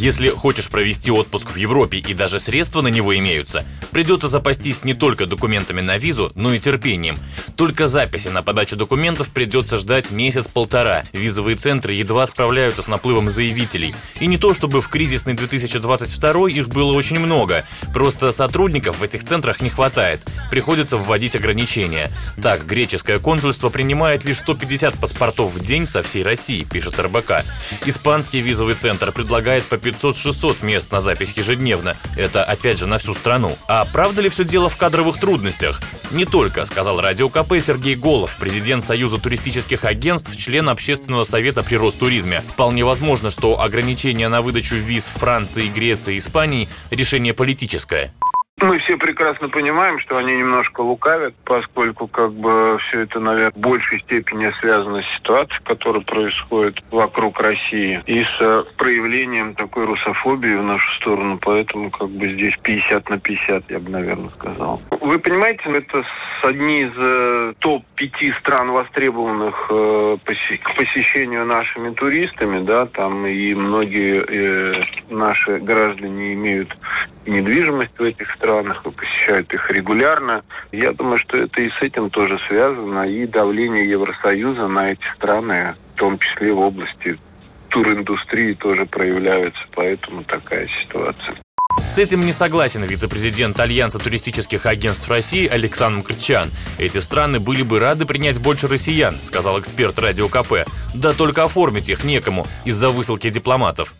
Если 0.00 0.30
хочешь 0.30 0.70
провести 0.70 1.10
отпуск 1.10 1.50
в 1.50 1.56
Европе 1.56 1.98
и 1.98 2.14
даже 2.14 2.40
средства 2.40 2.80
на 2.80 2.88
него 2.88 3.14
имеются, 3.18 3.66
придется 3.90 4.28
запастись 4.28 4.82
не 4.82 4.94
только 4.94 5.26
документами 5.26 5.82
на 5.82 5.98
визу, 5.98 6.32
но 6.34 6.54
и 6.54 6.58
терпением. 6.58 7.18
Только 7.54 7.86
записи 7.86 8.28
на 8.28 8.42
подачу 8.42 8.76
документов 8.76 9.28
придется 9.28 9.76
ждать 9.76 10.10
месяц-полтора. 10.10 11.04
Визовые 11.12 11.56
центры 11.56 11.92
едва 11.92 12.24
справляются 12.24 12.80
с 12.80 12.88
наплывом 12.88 13.28
заявителей. 13.28 13.94
И 14.18 14.26
не 14.26 14.38
то 14.38 14.54
чтобы 14.54 14.80
в 14.80 14.88
кризисный 14.88 15.34
2022 15.34 16.48
их 16.48 16.70
было 16.70 16.94
очень 16.94 17.18
много, 17.18 17.66
просто 17.92 18.32
сотрудников 18.32 19.00
в 19.00 19.02
этих 19.02 19.22
центрах 19.22 19.60
не 19.60 19.68
хватает. 19.68 20.22
Приходится 20.50 20.96
вводить 20.96 21.36
ограничения. 21.36 22.10
Так, 22.42 22.64
греческое 22.64 23.18
консульство 23.18 23.68
принимает 23.68 24.24
лишь 24.24 24.38
150 24.38 24.98
паспортов 24.98 25.52
в 25.52 25.62
день 25.62 25.86
со 25.86 26.02
всей 26.02 26.22
России, 26.22 26.64
пишет 26.64 26.98
РБК. 26.98 27.44
Испанский 27.84 28.40
визовый 28.40 28.76
центр 28.76 29.12
предлагает 29.12 29.64
по 29.64 29.76
500-600 29.90 30.64
мест 30.64 30.90
на 30.92 31.00
запись 31.00 31.32
ежедневно. 31.36 31.96
Это 32.16 32.42
опять 32.42 32.78
же 32.78 32.86
на 32.86 32.98
всю 32.98 33.14
страну. 33.14 33.56
А 33.68 33.84
правда 33.84 34.22
ли 34.22 34.28
все 34.28 34.44
дело 34.44 34.68
в 34.68 34.76
кадровых 34.76 35.18
трудностях? 35.18 35.80
Не 36.10 36.24
только, 36.24 36.64
сказал 36.66 37.00
Радио 37.00 37.28
КП 37.28 37.54
Сергей 37.64 37.94
Голов, 37.94 38.36
президент 38.38 38.84
Союза 38.84 39.18
туристических 39.18 39.84
агентств, 39.84 40.36
член 40.36 40.68
Общественного 40.68 41.24
совета 41.24 41.62
при 41.62 41.76
Ростуризме. 41.76 42.42
Вполне 42.48 42.84
возможно, 42.84 43.30
что 43.30 43.60
ограничения 43.60 44.28
на 44.28 44.42
выдачу 44.42 44.76
виз 44.76 45.04
Франции, 45.04 45.68
Греции 45.68 46.18
Испании– 46.18 46.68
решение 46.90 47.34
политическое. 47.34 48.12
Мы 48.60 48.78
все 48.78 48.96
прекрасно 48.96 49.48
понимаем, 49.48 49.98
что 50.00 50.18
они 50.18 50.36
немножко 50.36 50.82
лукавят, 50.82 51.34
поскольку 51.44 52.06
как 52.06 52.32
бы 52.32 52.78
все 52.86 53.00
это, 53.00 53.18
наверное, 53.18 53.52
в 53.52 53.56
большей 53.56 54.00
степени 54.00 54.52
связано 54.60 55.02
с 55.02 55.06
ситуацией, 55.16 55.60
которая 55.64 56.02
происходит 56.02 56.82
вокруг 56.90 57.40
России, 57.40 58.02
и 58.06 58.22
с 58.22 58.36
э, 58.40 58.64
проявлением 58.76 59.54
такой 59.54 59.86
русофобии 59.86 60.54
в 60.54 60.62
нашу 60.62 60.94
сторону. 60.96 61.38
Поэтому 61.40 61.90
как 61.90 62.10
бы 62.10 62.28
здесь 62.28 62.54
50 62.62 63.08
на 63.08 63.18
50, 63.18 63.70
я 63.70 63.78
бы, 63.78 63.90
наверное, 63.90 64.28
сказал. 64.30 64.80
Вы 65.00 65.18
понимаете, 65.18 65.62
это 65.66 66.04
одни 66.42 66.82
из 66.82 66.92
э, 66.96 67.54
топ-5 67.60 68.38
стран, 68.40 68.72
востребованных 68.72 69.68
э, 69.70 70.16
к 70.62 70.74
посещению 70.74 71.46
нашими 71.46 71.94
туристами, 71.94 72.62
да, 72.62 72.86
там 72.86 73.26
и 73.26 73.54
многие 73.54 74.20
наши 75.10 75.58
граждане 75.58 76.34
имеют 76.34 76.76
недвижимость 77.26 77.98
в 77.98 78.02
этих 78.02 78.30
странах, 78.34 78.82
и 78.86 78.90
посещают 78.90 79.52
их 79.52 79.70
регулярно. 79.70 80.42
Я 80.72 80.92
думаю, 80.92 81.18
что 81.18 81.36
это 81.36 81.60
и 81.60 81.70
с 81.70 81.82
этим 81.82 82.10
тоже 82.10 82.38
связано, 82.48 83.08
и 83.08 83.26
давление 83.26 83.88
Евросоюза 83.88 84.68
на 84.68 84.92
эти 84.92 85.04
страны, 85.14 85.74
в 85.94 85.98
том 85.98 86.18
числе 86.18 86.52
в 86.52 86.60
области 86.60 87.18
туриндустрии 87.68 88.54
тоже 88.54 88.86
проявляются, 88.86 89.62
поэтому 89.74 90.24
такая 90.24 90.66
ситуация. 90.82 91.34
С 91.88 91.98
этим 91.98 92.24
не 92.24 92.32
согласен 92.32 92.84
вице-президент 92.84 93.58
Альянса 93.58 93.98
туристических 93.98 94.66
агентств 94.66 95.08
России 95.08 95.48
Александр 95.48 96.04
Крчан. 96.04 96.48
Эти 96.78 96.98
страны 96.98 97.40
были 97.40 97.62
бы 97.62 97.80
рады 97.80 98.06
принять 98.06 98.38
больше 98.40 98.68
россиян, 98.68 99.16
сказал 99.22 99.58
эксперт 99.58 99.98
Радио 99.98 100.28
КП. 100.28 100.68
Да 100.94 101.12
только 101.12 101.44
оформить 101.44 101.88
их 101.88 102.04
некому 102.04 102.46
из-за 102.64 102.90
высылки 102.90 103.28
дипломатов. 103.30 103.92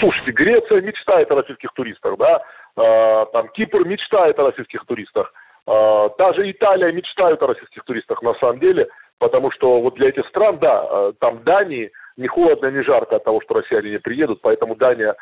Слушайте, 0.00 0.32
Греция 0.32 0.80
мечтает 0.80 1.30
о 1.30 1.36
российских 1.36 1.72
туристах, 1.74 2.16
да, 2.18 2.42
э, 2.76 3.26
там 3.32 3.48
Кипр 3.48 3.84
мечтает 3.84 4.38
о 4.38 4.44
российских 4.44 4.84
туристах, 4.86 5.32
э, 5.66 6.08
даже 6.18 6.50
Италия 6.50 6.92
мечтает 6.92 7.42
о 7.42 7.46
российских 7.46 7.84
туристах 7.84 8.22
на 8.22 8.34
самом 8.34 8.58
деле, 8.60 8.88
потому 9.18 9.50
что 9.50 9.80
вот 9.80 9.94
для 9.94 10.08
этих 10.08 10.26
стран, 10.28 10.58
да, 10.58 10.86
э, 10.88 11.12
там 11.20 11.42
Дании 11.44 11.90
не 12.16 12.28
холодно, 12.28 12.70
не 12.70 12.82
жарко 12.82 13.16
от 13.16 13.24
того, 13.24 13.40
что 13.42 13.54
россияне 13.54 13.90
не 13.90 13.98
приедут, 13.98 14.40
поэтому 14.42 14.74
Дания 14.74 15.14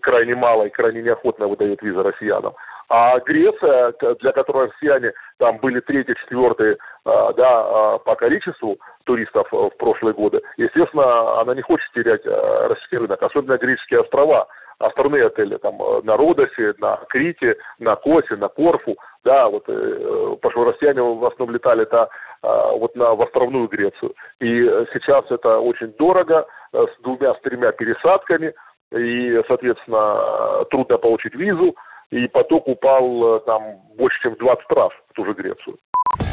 крайне 0.00 0.34
мало 0.34 0.64
и 0.64 0.70
крайне 0.70 1.02
неохотно 1.02 1.48
выдает 1.48 1.82
визы 1.82 2.02
россиянам. 2.02 2.54
А 2.88 3.18
Греция, 3.20 3.92
для 4.20 4.32
которой 4.32 4.68
россияне 4.68 5.12
там 5.38 5.58
были 5.58 5.80
третьи, 5.80 6.14
четвертые 6.14 6.78
а, 7.04 7.32
да, 7.34 7.48
а, 7.50 7.98
по 7.98 8.14
количеству 8.14 8.78
туристов 9.04 9.46
э, 9.52 9.56
в 9.56 9.76
прошлые 9.76 10.14
годы, 10.14 10.40
естественно, 10.56 11.40
она 11.40 11.54
не 11.54 11.60
хочет 11.60 11.90
терять 11.92 12.24
э, 12.24 12.66
российский 12.66 12.96
рынок, 12.96 13.22
особенно 13.22 13.58
греческие 13.58 14.00
острова 14.00 14.48
островные 14.78 15.26
отели, 15.26 15.56
там, 15.58 15.74
э, 15.82 16.00
на 16.02 16.16
Родосе, 16.16 16.74
на 16.78 16.96
Крите, 17.10 17.56
на 17.78 17.96
Косе, 17.96 18.36
на 18.36 18.48
Корфу, 18.48 18.96
да, 19.22 19.48
вот, 19.48 19.64
потому 19.66 20.50
что 20.50 20.64
россияне 20.64 21.02
в 21.02 21.24
основном 21.26 21.54
летали 21.54 21.82
это 21.82 22.08
вот 22.40 22.94
на, 22.94 23.14
в 23.14 23.22
островную 23.22 23.68
Грецию. 23.68 24.14
И 24.40 24.62
сейчас 24.94 25.24
это 25.30 25.58
очень 25.58 25.92
дорого, 25.98 26.46
с 26.72 27.02
двумя, 27.02 27.34
с 27.34 27.40
тремя 27.40 27.72
пересадками, 27.72 28.54
и, 28.92 29.42
соответственно, 29.48 30.64
трудно 30.70 30.96
получить 30.98 31.34
визу, 31.34 31.74
и 32.10 32.26
поток 32.28 32.66
упал 32.68 33.36
э, 33.36 33.40
там 33.46 33.62
больше, 33.96 34.18
чем 34.22 34.34
в 34.34 34.38
20 34.38 34.64
раз 34.70 34.90
в 35.10 35.14
ту 35.14 35.24
же 35.24 35.32
Грецию. 35.34 35.76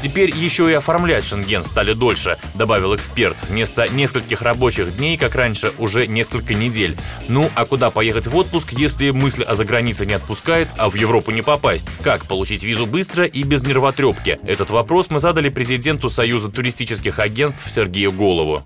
Теперь 0.02 0.30
еще 0.30 0.69
и 0.69 0.74
оформлять 0.74 1.25
шенген 1.25 1.63
стали 1.63 1.94
дольше, 1.94 2.38
добавил 2.53 2.96
эксперт. 2.96 3.36
Вместо 3.50 3.88
нескольких 3.91 4.41
рабочих 4.41 4.96
дней, 4.97 5.18
как 5.18 5.35
раньше, 5.35 5.72
уже 5.80 6.08
несколько 6.08 6.53
недель. 6.53 6.96
Ну, 7.28 7.50
а 7.56 7.66
куда 7.66 7.90
поехать 7.91 8.28
в 8.28 8.35
отпуск, 8.38 8.72
если 8.74 9.09
мысль 9.09 9.44
о 9.44 9.56
загранице 9.56 10.06
не 10.06 10.14
отпускает, 10.14 10.68
а 10.78 10.90
в 10.90 10.96
Европу 10.96 11.31
не 11.31 11.41
попасть? 11.41 11.88
Как 12.03 12.25
получить 12.25 12.64
визу 12.64 12.85
быстро 12.85 13.25
и 13.25 13.44
без 13.44 13.66
нервотрепки? 13.66 14.40
Этот 14.44 14.69
вопрос 14.69 15.09
мы 15.09 15.19
задали 15.19 15.50
президенту 15.50 16.08
Союза 16.08 16.52
туристических 16.52 17.19
агентств 17.19 17.68
Сергею 17.69 18.12
Голову 18.12 18.64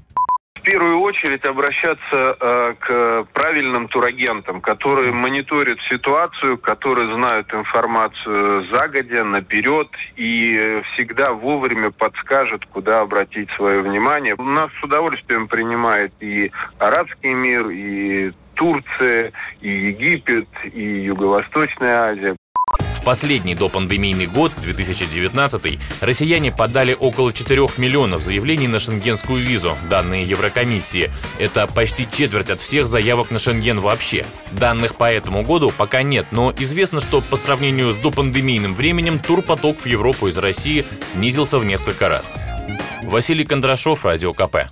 первую 0.69 0.99
очередь 0.99 1.43
обращаться 1.45 2.37
э, 2.39 2.75
к 2.79 3.27
правильным 3.33 3.87
турагентам, 3.87 4.61
которые 4.61 5.11
мониторят 5.11 5.79
ситуацию, 5.89 6.59
которые 6.59 7.11
знают 7.11 7.51
информацию 7.51 8.63
загодя, 8.65 9.23
наперед 9.23 9.87
и 10.15 10.83
всегда 10.93 11.31
вовремя 11.33 11.89
подскажут, 11.89 12.67
куда 12.67 13.01
обратить 13.01 13.49
свое 13.51 13.81
внимание. 13.81 14.35
У 14.37 14.43
нас 14.43 14.69
с 14.79 14.83
удовольствием 14.83 15.47
принимает 15.47 16.13
и 16.19 16.51
арабский 16.77 17.33
мир, 17.33 17.69
и 17.69 18.31
Турция, 18.53 19.31
и 19.61 19.69
Египет, 19.69 20.49
и 20.71 20.83
Юго-Восточная 20.83 22.11
Азия. 22.11 22.35
Последний 23.09 23.55
допандемийный 23.55 24.27
год, 24.27 24.51
2019, 24.61 25.79
россияне 26.01 26.51
подали 26.51 26.93
около 26.93 27.33
4 27.33 27.67
миллионов 27.77 28.21
заявлений 28.21 28.67
на 28.67 28.77
шенгенскую 28.77 29.43
визу, 29.43 29.75
данные 29.89 30.25
Еврокомиссии. 30.25 31.09
Это 31.39 31.65
почти 31.65 32.07
четверть 32.07 32.51
от 32.51 32.59
всех 32.59 32.85
заявок 32.85 33.31
на 33.31 33.39
Шенген 33.39 33.79
вообще. 33.79 34.27
Данных 34.51 34.93
по 34.93 35.11
этому 35.11 35.41
году 35.41 35.73
пока 35.75 36.03
нет, 36.03 36.27
но 36.29 36.53
известно, 36.59 37.01
что 37.01 37.21
по 37.21 37.35
сравнению 37.35 37.91
с 37.93 37.95
допандемийным 37.95 38.75
временем 38.75 39.17
турпоток 39.17 39.81
в 39.81 39.85
Европу 39.87 40.27
из 40.27 40.37
России 40.37 40.85
снизился 41.03 41.57
в 41.57 41.65
несколько 41.65 42.09
раз. 42.09 42.35
Василий 43.05 43.43
Кондрашов, 43.43 44.05
Радио 44.05 44.35
КП. 44.35 44.69